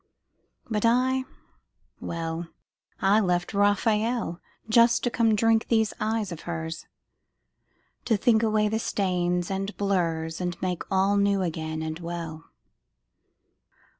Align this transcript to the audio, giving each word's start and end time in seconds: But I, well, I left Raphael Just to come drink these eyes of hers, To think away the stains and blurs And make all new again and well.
But 0.67 0.83
I, 0.83 1.25
well, 1.99 2.47
I 3.03 3.19
left 3.19 3.53
Raphael 3.53 4.39
Just 4.67 5.03
to 5.03 5.11
come 5.11 5.35
drink 5.35 5.67
these 5.67 5.93
eyes 5.99 6.31
of 6.31 6.39
hers, 6.49 6.87
To 8.05 8.17
think 8.17 8.41
away 8.41 8.67
the 8.67 8.79
stains 8.79 9.51
and 9.51 9.77
blurs 9.77 10.41
And 10.41 10.59
make 10.59 10.91
all 10.91 11.17
new 11.17 11.43
again 11.43 11.83
and 11.83 11.99
well. 11.99 12.45